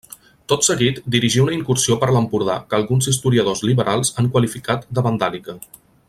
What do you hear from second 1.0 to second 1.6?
dirigí una